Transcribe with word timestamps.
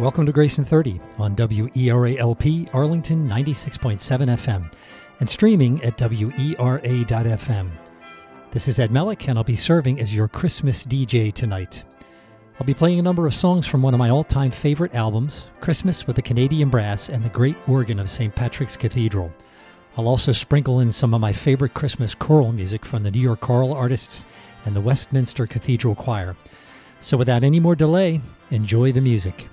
Welcome 0.00 0.24
to 0.24 0.32
Grayson 0.32 0.64
30 0.64 0.98
on 1.18 1.36
WERALP 1.36 2.74
Arlington 2.74 3.28
96.7 3.28 4.00
FM 4.00 4.72
and 5.20 5.28
streaming 5.28 5.84
at 5.84 5.98
WERA.FM. 5.98 7.70
This 8.50 8.66
is 8.66 8.80
Ed 8.80 8.90
Melick, 8.90 9.28
and 9.28 9.36
I'll 9.36 9.44
be 9.44 9.56
serving 9.56 10.00
as 10.00 10.14
your 10.14 10.26
Christmas 10.26 10.86
DJ 10.86 11.30
tonight. 11.30 11.84
I'll 12.58 12.64
be 12.64 12.72
playing 12.72 12.98
a 12.98 13.02
number 13.02 13.26
of 13.26 13.34
songs 13.34 13.66
from 13.66 13.82
one 13.82 13.92
of 13.92 13.98
my 13.98 14.08
all 14.08 14.24
time 14.24 14.50
favorite 14.50 14.94
albums, 14.94 15.48
Christmas 15.60 16.06
with 16.06 16.16
the 16.16 16.22
Canadian 16.22 16.70
Brass 16.70 17.10
and 17.10 17.22
the 17.22 17.28
Great 17.28 17.58
Organ 17.68 17.98
of 17.98 18.08
St. 18.08 18.34
Patrick's 18.34 18.78
Cathedral. 18.78 19.30
I'll 19.98 20.08
also 20.08 20.32
sprinkle 20.32 20.80
in 20.80 20.92
some 20.92 21.12
of 21.12 21.20
my 21.20 21.34
favorite 21.34 21.74
Christmas 21.74 22.14
choral 22.14 22.52
music 22.52 22.86
from 22.86 23.02
the 23.02 23.10
New 23.10 23.20
York 23.20 23.40
choral 23.40 23.74
artists 23.74 24.24
and 24.64 24.74
the 24.74 24.80
Westminster 24.80 25.46
Cathedral 25.46 25.94
Choir. 25.94 26.36
So, 27.02 27.18
without 27.18 27.44
any 27.44 27.60
more 27.60 27.76
delay, 27.76 28.22
enjoy 28.50 28.92
the 28.92 29.02
music. 29.02 29.46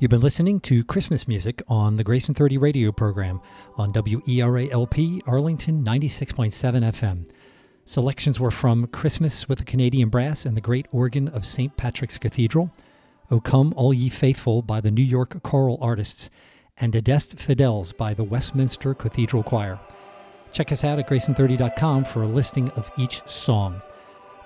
You've 0.00 0.08
been 0.08 0.22
listening 0.22 0.60
to 0.60 0.82
Christmas 0.82 1.28
music 1.28 1.62
on 1.68 1.96
the 1.96 2.04
Grayson 2.04 2.34
30 2.34 2.56
radio 2.56 2.90
program 2.90 3.38
on 3.76 3.92
WERALP 3.92 5.20
Arlington 5.26 5.84
96.7 5.84 6.50
FM. 6.90 7.28
Selections 7.84 8.40
were 8.40 8.50
from 8.50 8.86
Christmas 8.86 9.46
with 9.46 9.58
the 9.58 9.64
Canadian 9.66 10.08
Brass 10.08 10.46
and 10.46 10.56
the 10.56 10.62
Great 10.62 10.86
Organ 10.90 11.28
of 11.28 11.44
St. 11.44 11.76
Patrick's 11.76 12.16
Cathedral, 12.16 12.70
O 13.30 13.40
Come 13.40 13.74
All 13.76 13.92
Ye 13.92 14.08
Faithful 14.08 14.62
by 14.62 14.80
the 14.80 14.90
New 14.90 15.02
York 15.02 15.42
Choral 15.42 15.76
Artists, 15.82 16.30
and 16.78 16.96
Adeste 16.96 17.36
Fideles 17.36 17.94
by 17.94 18.14
the 18.14 18.24
Westminster 18.24 18.94
Cathedral 18.94 19.42
Choir. 19.42 19.78
Check 20.50 20.72
us 20.72 20.82
out 20.82 20.98
at 20.98 21.10
grayson30.com 21.10 22.06
for 22.06 22.22
a 22.22 22.26
listing 22.26 22.70
of 22.70 22.90
each 22.96 23.20
song. 23.28 23.82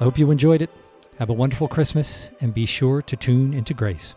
I 0.01 0.03
hope 0.03 0.19
you 0.19 0.33
enjoyed 0.33 0.63
it. 0.63 0.71
Have 1.21 1.31
a 1.31 1.33
wonderful 1.33 1.69
Christmas 1.69 2.33
and 2.41 2.53
be 2.53 2.67
sure 2.67 3.03
to 3.03 3.17
tune 3.17 3.55
into 3.55 3.73
grace. 3.73 4.17